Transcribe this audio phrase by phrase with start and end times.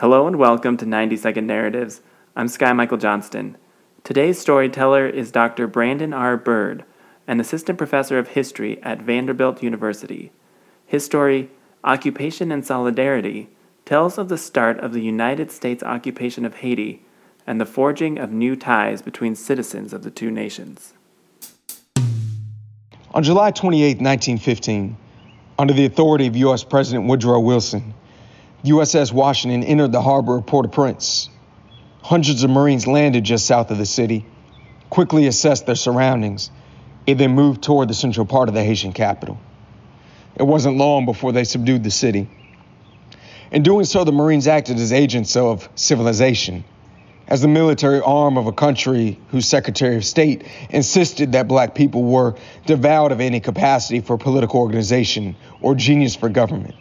[0.00, 2.00] Hello and welcome to 90 Second Narratives.
[2.34, 3.58] I'm Sky Michael Johnston.
[4.02, 5.66] Today's storyteller is Dr.
[5.66, 6.38] Brandon R.
[6.38, 6.86] Byrd,
[7.26, 10.32] an assistant professor of history at Vanderbilt University.
[10.86, 11.50] His story,
[11.84, 13.50] Occupation and Solidarity,
[13.84, 17.04] tells of the start of the United States occupation of Haiti
[17.46, 20.94] and the forging of new ties between citizens of the two nations.
[23.12, 24.96] On July 28, 1915,
[25.58, 26.64] under the authority of U.S.
[26.64, 27.92] President Woodrow Wilson,
[28.64, 31.30] USS Washington entered the harbor of Port au Prince.
[32.02, 34.26] Hundreds of Marines landed just south of the city,
[34.90, 36.50] quickly assessed their surroundings,
[37.06, 39.38] and then moved toward the central part of the Haitian capital.
[40.36, 42.28] It wasn't long before they subdued the city.
[43.50, 46.64] In doing so, the Marines acted as agents of civilization
[47.26, 52.02] as the military arm of a country whose Secretary of State insisted that black people
[52.02, 52.34] were
[52.66, 56.74] devoid of any capacity for political organization or genius for government.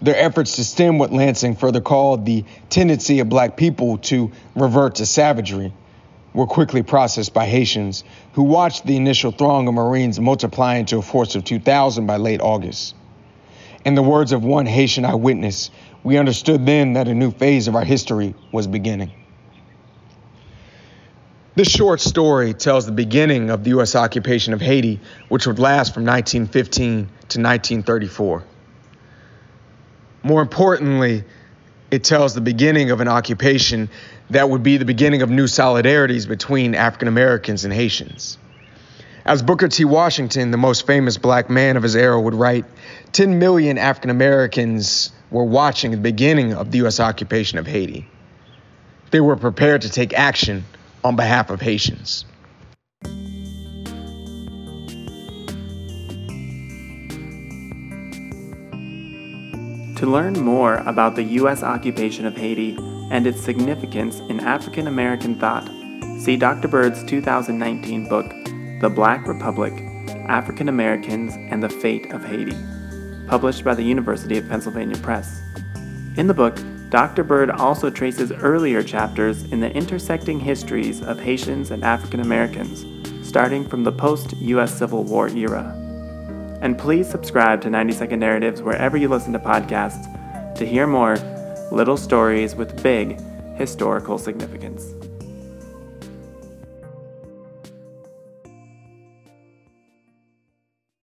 [0.00, 4.96] Their efforts to stem what Lansing further called the tendency of black people to revert
[4.96, 5.72] to savagery
[6.32, 8.04] were quickly processed by Haitians,
[8.34, 12.40] who watched the initial throng of Marines multiply into a force of 2,000 by late
[12.40, 12.94] August.
[13.84, 15.70] In the words of one Haitian eyewitness,
[16.04, 19.10] we understood then that a new phase of our history was beginning.
[21.54, 23.96] This short story tells the beginning of the U.S.
[23.96, 28.44] occupation of Haiti, which would last from 1915 to 1934.
[30.28, 31.24] More importantly,
[31.90, 33.88] it tells the beginning of an occupation
[34.28, 38.36] that would be the beginning of new solidarities between African Americans and Haitians.
[39.24, 39.86] As Booker T.
[39.86, 42.66] Washington, the most famous black man of his era, would write,
[43.12, 47.00] 10 million African Americans were watching the beginning of the U.S.
[47.00, 48.06] occupation of Haiti.
[49.10, 50.66] They were prepared to take action
[51.02, 52.26] on behalf of Haitians.
[59.98, 61.64] To learn more about the U.S.
[61.64, 62.78] occupation of Haiti
[63.10, 65.66] and its significance in African American thought,
[66.20, 66.68] see Dr.
[66.68, 68.32] Byrd's 2019 book,
[68.80, 69.72] The Black Republic
[70.28, 72.56] African Americans and the Fate of Haiti,
[73.26, 75.42] published by the University of Pennsylvania Press.
[76.16, 76.56] In the book,
[76.90, 77.24] Dr.
[77.24, 82.86] Bird also traces earlier chapters in the intersecting histories of Haitians and African Americans,
[83.28, 85.87] starting from the post US Civil War era.
[86.60, 90.06] And please subscribe to 90 Second Narratives wherever you listen to podcasts
[90.56, 91.16] to hear more
[91.70, 93.20] little stories with big
[93.56, 94.94] historical significance.